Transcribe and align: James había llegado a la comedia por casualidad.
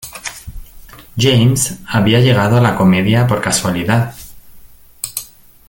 James 1.15 1.77
había 1.87 2.21
llegado 2.21 2.57
a 2.57 2.59
la 2.61 2.75
comedia 2.75 3.27
por 3.27 3.39
casualidad. 3.39 4.15